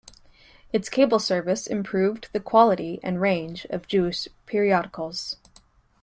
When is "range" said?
3.21-3.65